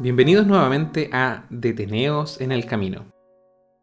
[0.00, 3.12] Bienvenidos nuevamente a Deteneos en el Camino,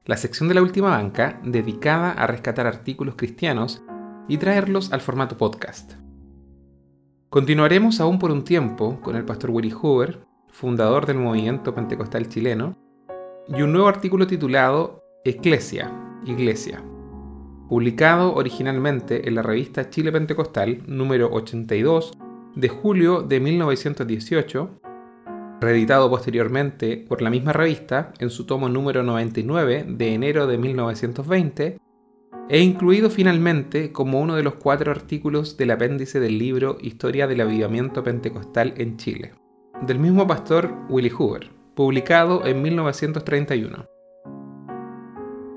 [0.04, 3.82] la sección de la última banca dedicada a rescatar artículos cristianos
[4.28, 5.94] y traerlos al formato podcast.
[7.30, 10.20] Continuaremos aún por un tiempo con el pastor Willy Hoover,
[10.50, 12.78] fundador del movimiento pentecostal chileno,
[13.48, 15.94] y un nuevo artículo titulado Eclesia,
[16.26, 16.84] Iglesia,
[17.70, 22.12] publicado originalmente en la revista Chile Pentecostal número 82
[22.54, 24.81] de julio de 1918
[25.62, 31.78] reeditado posteriormente por la misma revista en su tomo número 99 de enero de 1920,
[32.50, 37.42] e incluido finalmente como uno de los cuatro artículos del apéndice del libro Historia del
[37.42, 39.34] Avivamiento Pentecostal en Chile,
[39.86, 43.86] del mismo pastor Willy Hoover, publicado en 1931.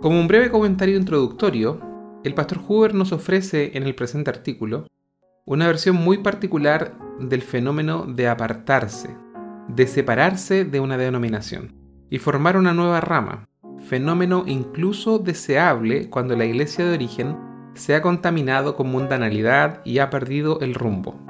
[0.02, 1.80] Como un breve comentario introductorio,
[2.24, 4.86] el pastor Hoover nos ofrece en el presente artículo
[5.46, 9.23] una versión muy particular del fenómeno de apartarse
[9.68, 11.74] de separarse de una denominación
[12.10, 13.48] y formar una nueva rama,
[13.86, 17.36] fenómeno incluso deseable cuando la iglesia de origen
[17.74, 21.20] se ha contaminado con mundanalidad y ha perdido el rumbo.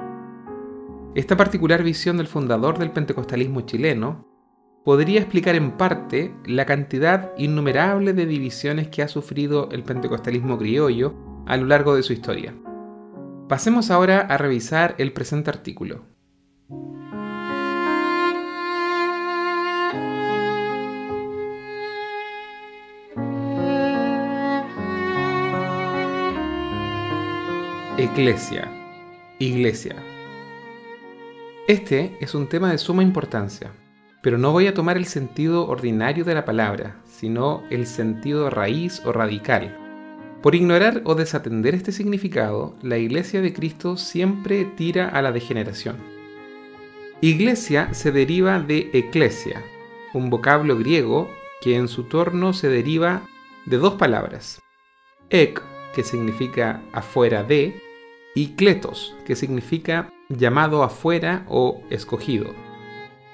[1.15, 4.27] Esta particular visión del fundador del pentecostalismo chileno
[4.83, 11.15] podría explicar en parte la cantidad innumerable de divisiones que ha sufrido el pentecostalismo criollo
[11.47, 12.53] a lo largo de su historia.
[13.49, 16.14] Pasemos ahora a revisar el presente artículo.
[27.97, 28.69] Eclesia,
[29.39, 29.95] Iglesia.
[31.65, 33.71] Este es un tema de suma importancia,
[34.21, 39.01] pero no voy a tomar el sentido ordinario de la palabra, sino el sentido raíz
[39.05, 39.77] o radical.
[40.41, 45.95] Por ignorar o desatender este significado, la Iglesia de Cristo siempre tira a la degeneración.
[47.21, 49.63] Iglesia se deriva de eclesia,
[50.13, 51.29] un vocablo griego
[51.61, 53.21] que en su torno se deriva
[53.65, 54.61] de dos palabras.
[55.29, 55.61] Ek,
[55.95, 57.84] que significa afuera de,
[58.35, 62.53] y kletos, que significa llamado afuera o escogido.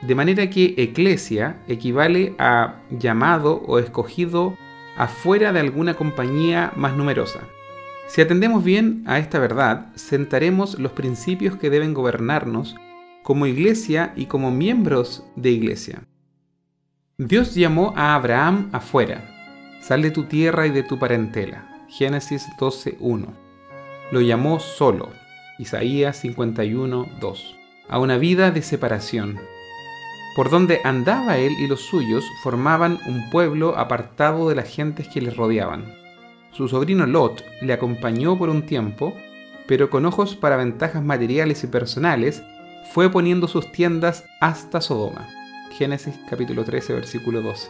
[0.01, 4.55] De manera que eclesia equivale a llamado o escogido
[4.97, 7.41] afuera de alguna compañía más numerosa.
[8.07, 12.75] Si atendemos bien a esta verdad, sentaremos los principios que deben gobernarnos
[13.23, 16.03] como iglesia y como miembros de iglesia.
[17.17, 19.23] Dios llamó a Abraham afuera.
[19.81, 21.67] Sal de tu tierra y de tu parentela.
[21.87, 23.40] Génesis 12.1
[24.11, 25.09] lo llamó solo,
[25.57, 27.55] Isaías 51.2,
[27.87, 29.39] a una vida de separación.
[30.35, 35.21] Por donde andaba él y los suyos formaban un pueblo apartado de las gentes que
[35.21, 35.93] les rodeaban.
[36.51, 39.13] Su sobrino Lot le acompañó por un tiempo,
[39.65, 42.43] pero con ojos para ventajas materiales y personales,
[42.93, 45.29] fue poniendo sus tiendas hasta Sodoma.
[45.77, 47.69] Génesis capítulo 13 versículo 12,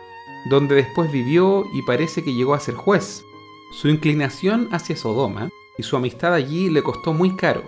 [0.50, 3.24] donde después vivió y parece que llegó a ser juez.
[3.72, 7.64] Su inclinación hacia Sodoma y su amistad allí le costó muy caro,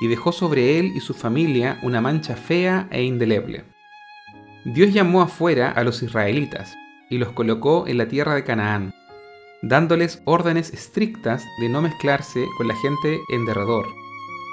[0.00, 3.64] y dejó sobre él y su familia una mancha fea e indeleble.
[4.64, 6.74] Dios llamó afuera a los israelitas
[7.08, 8.94] y los colocó en la tierra de Canaán,
[9.62, 13.86] dándoles órdenes estrictas de no mezclarse con la gente en derredor.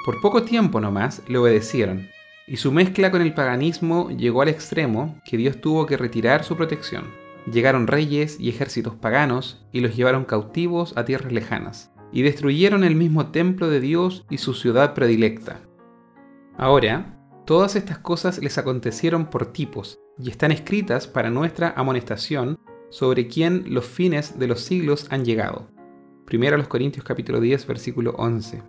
[0.06, 2.10] Por poco tiempo nomás le obedecieron,
[2.48, 6.56] y su mezcla con el paganismo llegó al extremo que Dios tuvo que retirar su
[6.56, 7.06] protección.
[7.52, 12.96] Llegaron reyes y ejércitos paganos y los llevaron cautivos a tierras lejanas y destruyeron el
[12.96, 15.62] mismo templo de Dios y su ciudad predilecta.
[16.56, 22.60] Ahora, todas estas cosas les acontecieron por tipos y están escritas para nuestra amonestación
[22.92, 25.68] sobre quién los fines de los siglos han llegado.
[26.26, 28.62] Primero a los Corintios capítulo 10 versículo 11.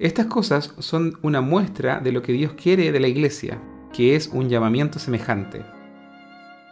[0.00, 4.28] Estas cosas son una muestra de lo que Dios quiere de la iglesia, que es
[4.28, 5.64] un llamamiento semejante.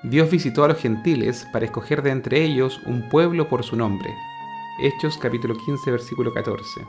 [0.03, 4.11] Dios visitó a los gentiles para escoger de entre ellos un pueblo por su nombre,
[4.79, 6.83] Hechos capítulo 15 versículo 14.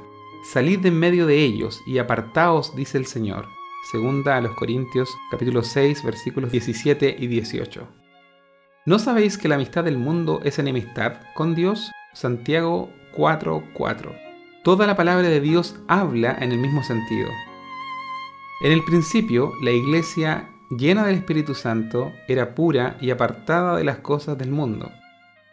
[0.43, 3.47] Salid de en medio de ellos y apartaos, dice el Señor.
[3.89, 7.87] Segunda a los Corintios capítulo 6 versículos 17 y 18.
[8.85, 11.89] ¿No sabéis que la amistad del mundo es enemistad con Dios?
[12.13, 14.13] Santiago 4:4.
[14.65, 17.29] Toda la palabra de Dios habla en el mismo sentido.
[18.65, 23.99] En el principio, la iglesia llena del Espíritu Santo era pura y apartada de las
[23.99, 24.91] cosas del mundo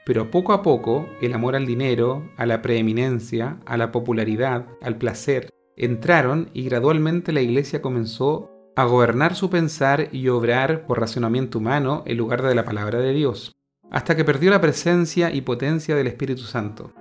[0.04, 4.98] pero poco a poco el amor al dinero, a la preeminencia, a la popularidad, al
[4.98, 11.58] placer, entraron y gradualmente la iglesia comenzó a gobernar su pensar y obrar por razonamiento
[11.58, 13.52] humano en lugar de la palabra de Dios,
[13.90, 16.92] hasta que perdió la presencia y potencia del Espíritu Santo.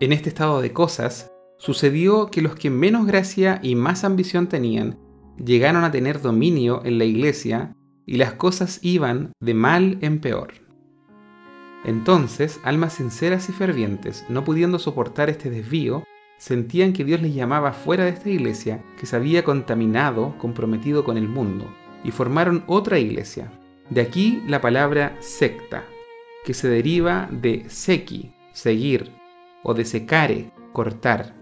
[0.00, 4.98] En este estado de cosas, sucedió que los que menos gracia y más ambición tenían
[5.44, 7.74] llegaron a tener dominio en la iglesia
[8.06, 10.67] y las cosas iban de mal en peor.
[11.84, 16.04] Entonces, almas sinceras y fervientes, no pudiendo soportar este desvío,
[16.38, 21.16] sentían que Dios les llamaba fuera de esta iglesia que se había contaminado, comprometido con
[21.16, 21.66] el mundo,
[22.04, 23.52] y formaron otra iglesia.
[23.90, 25.84] De aquí la palabra secta,
[26.44, 29.10] que se deriva de sequi, seguir,
[29.62, 31.34] o de secare, cortar.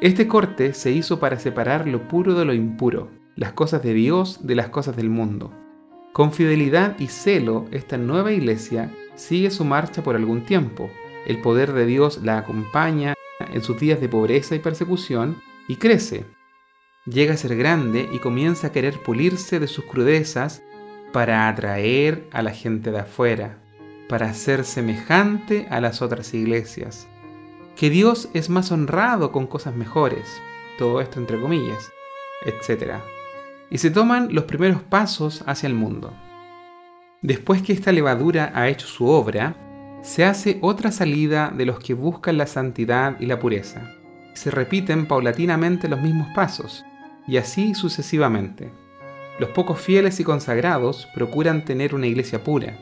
[0.00, 4.46] Este corte se hizo para separar lo puro de lo impuro, las cosas de Dios
[4.46, 5.52] de las cosas del mundo.
[6.12, 10.90] Con fidelidad y celo, esta nueva iglesia sigue su marcha por algún tiempo.
[11.26, 13.14] El poder de Dios la acompaña
[13.52, 16.24] en sus días de pobreza y persecución y crece.
[17.04, 20.62] Llega a ser grande y comienza a querer pulirse de sus crudezas
[21.12, 23.58] para atraer a la gente de afuera,
[24.08, 27.08] para ser semejante a las otras iglesias.
[27.76, 30.40] Que Dios es más honrado con cosas mejores,
[30.78, 31.92] todo esto entre comillas,
[32.44, 32.94] etc.
[33.70, 36.12] Y se toman los primeros pasos hacia el mundo.
[37.22, 39.56] Después que esta levadura ha hecho su obra,
[40.02, 43.94] se hace otra salida de los que buscan la santidad y la pureza.
[44.34, 46.84] Se repiten paulatinamente los mismos pasos,
[47.26, 48.70] y así sucesivamente.
[49.40, 52.78] Los pocos fieles y consagrados procuran tener una iglesia pura,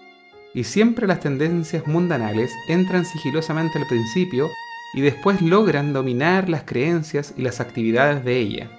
[0.53, 4.49] y siempre las tendencias mundanales entran sigilosamente al principio
[4.95, 8.71] y después logran dominar las creencias y las actividades de ella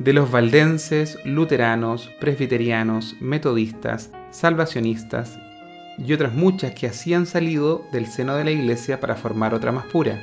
[0.00, 5.38] de los valdenses, luteranos, presbiterianos, metodistas, salvacionistas
[5.98, 9.72] y otras muchas que así han salido del seno de la iglesia para formar otra
[9.72, 10.22] más pura.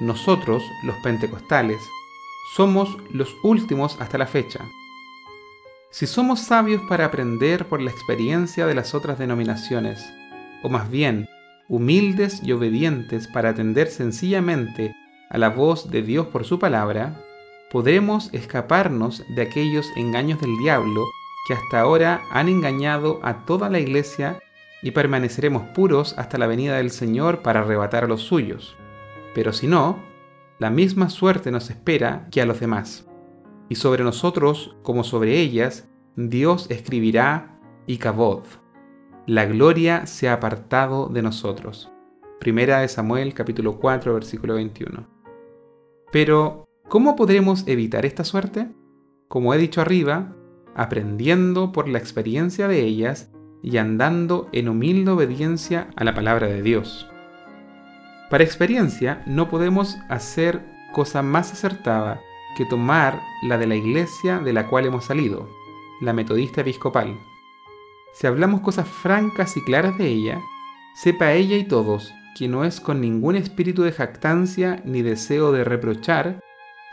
[0.00, 1.78] Nosotros, los pentecostales,
[2.54, 4.60] somos los últimos hasta la fecha.
[5.90, 10.04] Si somos sabios para aprender por la experiencia de las otras denominaciones,
[10.62, 11.28] o más bien
[11.68, 14.94] humildes y obedientes para atender sencillamente
[15.30, 17.20] a la voz de Dios por su palabra,
[17.70, 21.04] podremos escaparnos de aquellos engaños del diablo
[21.46, 24.38] que hasta ahora han engañado a toda la iglesia
[24.82, 28.76] y permaneceremos puros hasta la venida del Señor para arrebatar a los suyos.
[29.34, 29.98] Pero si no,
[30.58, 33.06] la misma suerte nos espera que a los demás.
[33.68, 38.44] Y sobre nosotros, como sobre ellas, Dios escribirá y cabod.
[39.26, 41.90] La gloria se ha apartado de nosotros.
[42.40, 45.06] Primera de Samuel capítulo 4 versículo 21.
[46.10, 48.66] Pero ¿Cómo podremos evitar esta suerte?
[49.28, 50.34] Como he dicho arriba,
[50.78, 53.30] aprendiendo por la experiencia de ellas
[53.62, 57.10] y andando en humilde obediencia a la palabra de Dios.
[58.30, 62.20] Para experiencia no podemos hacer cosa más acertada
[62.56, 65.48] que tomar la de la iglesia de la cual hemos salido,
[66.00, 67.18] la metodista episcopal.
[68.14, 70.40] Si hablamos cosas francas y claras de ella,
[70.94, 75.64] sepa ella y todos que no es con ningún espíritu de jactancia ni deseo de
[75.64, 76.40] reprochar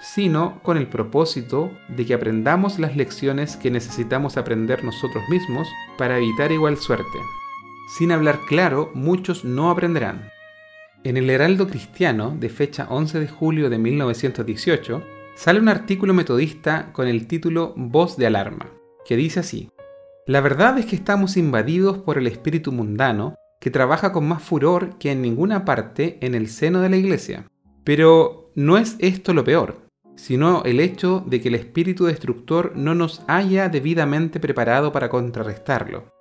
[0.02, 6.18] sino con el propósito de que aprendamos las lecciones que necesitamos aprender nosotros mismos para
[6.18, 7.20] evitar igual suerte.
[7.98, 10.30] Sin hablar claro, muchos no aprenderán.
[11.04, 15.04] En el Heraldo Cristiano, de fecha 11 de julio de 1918,
[15.36, 18.72] sale un artículo metodista con el título Voz de Alarma,
[19.06, 19.70] que dice así,
[20.26, 24.98] La verdad es que estamos invadidos por el espíritu mundano que trabaja con más furor
[24.98, 27.48] que en ninguna parte en el seno de la Iglesia.
[27.84, 29.85] Pero no es esto lo peor
[30.16, 36.12] sino el hecho de que el espíritu destructor no nos haya debidamente preparado para contrarrestarlo.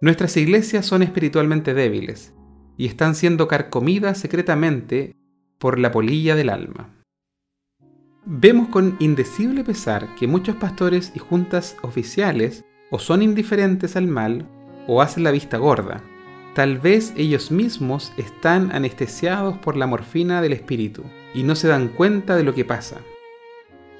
[0.00, 2.34] Nuestras iglesias son espiritualmente débiles
[2.76, 5.14] y están siendo carcomidas secretamente
[5.58, 6.90] por la polilla del alma.
[8.24, 14.48] Vemos con indecible pesar que muchos pastores y juntas oficiales o son indiferentes al mal
[14.86, 16.02] o hacen la vista gorda.
[16.54, 21.02] Tal vez ellos mismos están anestesiados por la morfina del espíritu
[21.34, 23.00] y no se dan cuenta de lo que pasa.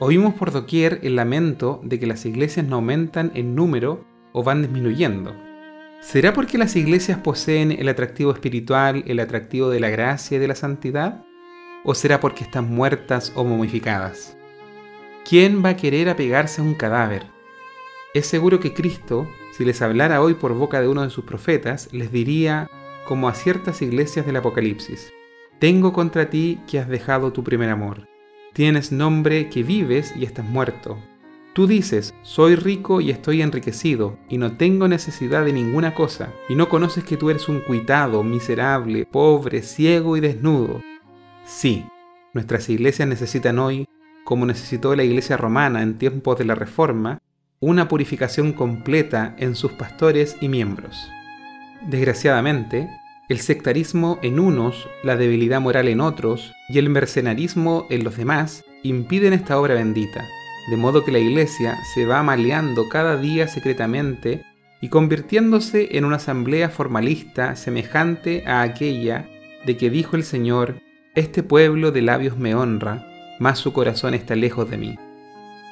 [0.05, 4.61] Oímos por doquier el lamento de que las iglesias no aumentan en número o van
[4.63, 5.33] disminuyendo.
[6.01, 10.49] ¿Será porque las iglesias poseen el atractivo espiritual, el atractivo de la gracia y de
[10.49, 11.25] la santidad?
[11.85, 14.37] ¿O será porque están muertas o momificadas?
[15.25, 17.23] ¿Quién va a querer apegarse a un cadáver?
[18.13, 21.89] Es seguro que Cristo, si les hablara hoy por boca de uno de sus profetas,
[21.93, 22.69] les diría,
[23.07, 25.13] como a ciertas iglesias del Apocalipsis,
[25.61, 28.12] Tengo contra ti que has dejado tu primer amor.
[28.53, 30.99] Tienes nombre que vives y estás muerto.
[31.55, 36.55] Tú dices, soy rico y estoy enriquecido, y no tengo necesidad de ninguna cosa, y
[36.55, 40.83] no conoces que tú eres un cuitado, miserable, pobre, ciego y desnudo.
[41.47, 41.85] Sí,
[42.35, 43.87] nuestras iglesias necesitan hoy,
[44.25, 47.21] como necesitó la iglesia romana en tiempos de la Reforma,
[47.61, 51.11] una purificación completa en sus pastores y miembros.
[51.89, 52.89] Desgraciadamente,
[53.33, 58.63] el sectarismo en unos, la debilidad moral en otros y el mercenarismo en los demás
[58.83, 60.29] impiden esta obra bendita,
[60.71, 64.45] de modo que la Iglesia se va maleando cada día secretamente
[64.83, 69.27] y convirtiéndose en una asamblea formalista semejante a aquella
[69.65, 70.75] de que dijo el Señor,
[71.15, 73.07] Este pueblo de labios me honra,
[73.41, 74.99] mas su corazón está lejos de mí.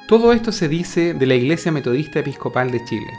[0.07, 3.13] Todo esto se dice de la Iglesia Metodista Episcopal de Chile.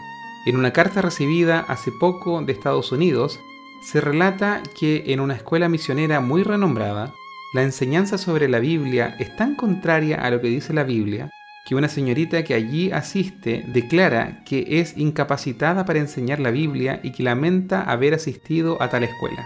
[0.46, 3.38] En una carta recibida hace poco de Estados Unidos,
[3.82, 7.12] se relata que en una escuela misionera muy renombrada,
[7.52, 11.30] la enseñanza sobre la Biblia es tan contraria a lo que dice la Biblia
[11.64, 17.12] que una señorita que allí asiste declara que es incapacitada para enseñar la Biblia y
[17.12, 19.44] que lamenta haber asistido a tal escuela.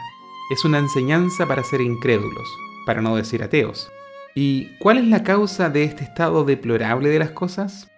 [0.50, 2.49] Es una enseñanza para ser incrédulos,
[2.87, 3.90] para no decir ateos.
[4.35, 7.90] ¿Y cuál es la causa de este estado deplorable de las cosas?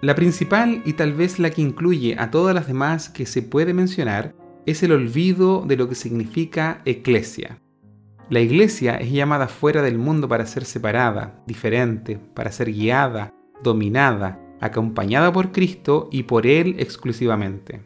[0.00, 3.74] La principal y tal vez la que incluye a todas las demás que se puede
[3.74, 4.34] mencionar
[4.66, 7.60] es el olvido de lo que significa eclesia.
[8.28, 14.40] La iglesia es llamada fuera del mundo para ser separada, diferente, para ser guiada, dominada,
[14.60, 17.82] acompañada por Cristo y por Él exclusivamente.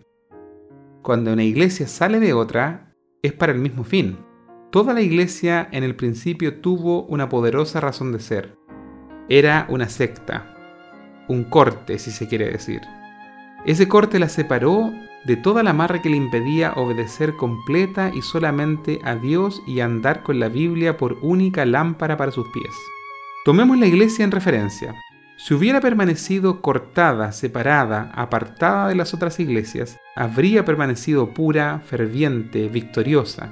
[1.03, 4.19] Cuando una iglesia sale de otra, es para el mismo fin.
[4.71, 8.57] Toda la iglesia en el principio tuvo una poderosa razón de ser.
[9.29, 10.55] Era una secta,
[11.29, 12.81] un corte si se quiere decir.
[13.65, 14.93] Ese corte la separó
[15.25, 20.23] de toda la amarra que le impedía obedecer completa y solamente a Dios y andar
[20.23, 22.75] con la Biblia por única lámpara para sus pies.
[23.45, 24.95] Tomemos la iglesia en referencia.
[25.39, 33.49] Si hubiera permanecido cortada, separada, apartada de las otras iglesias, habría permanecido pura, ferviente, victoriosa.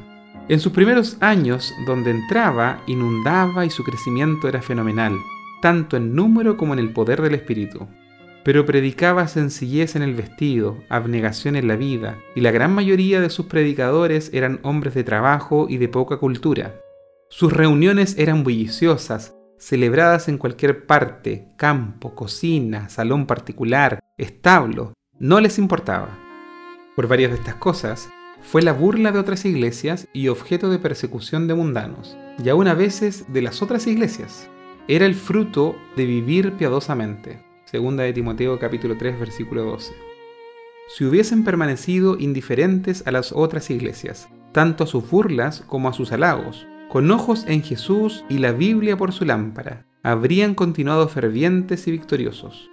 [0.48, 5.16] En sus primeros años, donde entraba, inundaba y su crecimiento era fenomenal,
[5.60, 7.88] tanto en número como en el poder del Espíritu.
[8.44, 13.30] Pero predicaba sencillez en el vestido, abnegación en la vida, y la gran mayoría de
[13.30, 16.74] sus predicadores eran hombres de trabajo y de poca cultura.
[17.28, 25.58] Sus reuniones eran bulliciosas, celebradas en cualquier parte, campo, cocina, salón particular, establo, no les
[25.58, 26.18] importaba.
[26.96, 28.10] Por varias de estas cosas,
[28.42, 32.74] fue la burla de otras iglesias y objeto de persecución de mundanos, y aún a
[32.74, 34.48] veces de las otras iglesias.
[34.88, 37.51] Era el fruto de vivir piadosamente.
[37.72, 39.94] Segunda de Timoteo capítulo 3 versículo 12.
[40.94, 46.12] Si hubiesen permanecido indiferentes a las otras iglesias, tanto a sus burlas como a sus
[46.12, 51.92] halagos, con ojos en Jesús y la Biblia por su lámpara, habrían continuado fervientes y
[51.92, 52.68] victoriosos.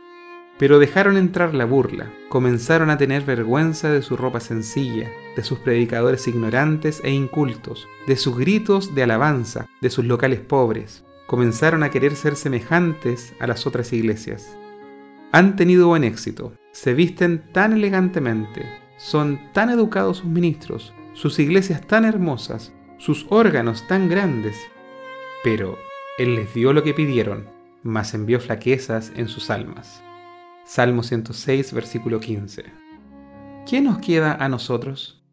[0.57, 5.59] Pero dejaron entrar la burla, comenzaron a tener vergüenza de su ropa sencilla, de sus
[5.59, 11.89] predicadores ignorantes e incultos, de sus gritos de alabanza, de sus locales pobres, comenzaron a
[11.89, 14.57] querer ser semejantes a las otras iglesias.
[15.31, 18.65] Han tenido buen éxito, se visten tan elegantemente,
[18.97, 24.57] son tan educados sus ministros, sus iglesias tan hermosas, sus órganos tan grandes.
[25.43, 25.77] Pero
[26.17, 27.47] Él les dio lo que pidieron,
[27.83, 30.01] mas envió flaquezas en sus almas.
[30.65, 32.65] Salmo 106, versículo 15.
[33.67, 35.23] ¿Qué nos queda a nosotros?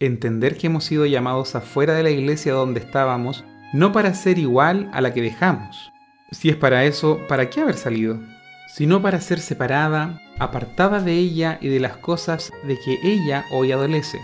[0.00, 3.42] Entender que hemos sido llamados afuera de la iglesia donde estábamos,
[3.72, 5.90] no para ser igual a la que dejamos.
[6.30, 8.20] Si es para eso, ¿para qué haber salido?
[8.76, 13.72] Sino para ser separada, apartada de ella y de las cosas de que ella hoy
[13.72, 14.20] adolece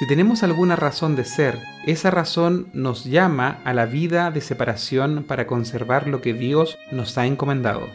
[0.00, 5.24] si tenemos alguna razón de ser, esa razón nos llama a la vida de separación
[5.28, 7.86] para conservar lo que Dios nos ha encomendado.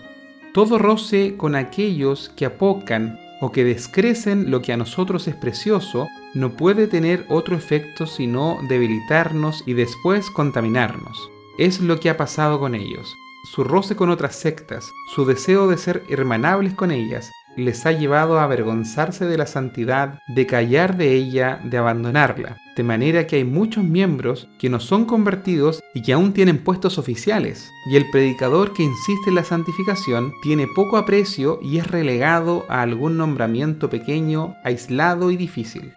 [0.54, 6.08] Todo roce con aquellos que apocan o que descrecen lo que a nosotros es precioso
[6.36, 11.32] no puede tener otro efecto sino debilitarnos y después contaminarnos.
[11.58, 13.16] Es lo que ha pasado con ellos.
[13.46, 18.40] Su roce con otras sectas, su deseo de ser hermanables con ellas, les ha llevado
[18.40, 23.44] a avergonzarse de la santidad, de callar de ella, de abandonarla, de manera que hay
[23.44, 28.74] muchos miembros que no son convertidos y que aún tienen puestos oficiales, y el predicador
[28.74, 34.56] que insiste en la santificación tiene poco aprecio y es relegado a algún nombramiento pequeño,
[34.64, 35.94] aislado y difícil.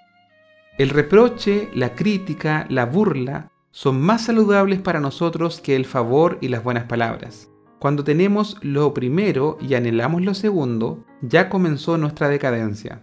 [0.76, 6.48] El reproche, la crítica, la burla son más saludables para nosotros que el favor y
[6.48, 7.48] las buenas palabras.
[7.78, 13.02] Cuando tenemos lo primero y anhelamos lo segundo, ya comenzó nuestra decadencia,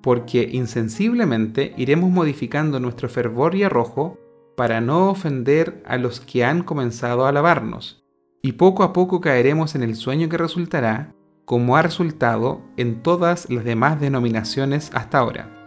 [0.00, 4.18] porque insensiblemente iremos modificando nuestro fervor y arrojo
[4.56, 8.02] para no ofender a los que han comenzado a alabarnos,
[8.40, 13.50] y poco a poco caeremos en el sueño que resultará, como ha resultado en todas
[13.50, 15.65] las demás denominaciones hasta ahora.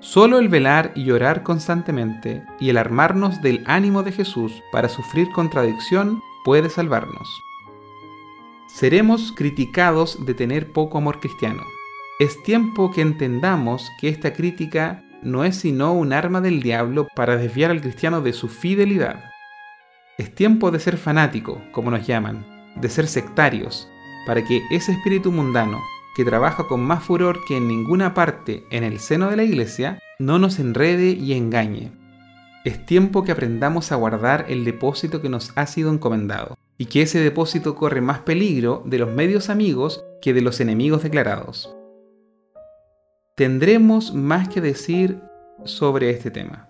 [0.00, 5.30] Solo el velar y orar constantemente y el armarnos del ánimo de Jesús para sufrir
[5.32, 7.42] contradicción puede salvarnos
[8.72, 11.62] seremos criticados de tener poco amor cristiano.
[12.18, 17.36] Es tiempo que entendamos que esta crítica no es sino un arma del diablo para
[17.36, 19.24] desviar al cristiano de su fidelidad.
[20.18, 23.88] Es tiempo de ser fanático, como nos llaman, de ser sectarios,
[24.26, 25.80] para que ese espíritu mundano,
[26.16, 29.98] que trabaja con más furor que en ninguna parte en el seno de la iglesia,
[30.18, 31.92] no nos enrede y engañe.
[32.64, 37.02] Es tiempo que aprendamos a guardar el depósito que nos ha sido encomendado, y que
[37.02, 41.74] ese depósito corre más peligro de los medios amigos que de los enemigos declarados.
[43.36, 45.20] Tendremos más que decir
[45.64, 46.69] sobre este tema.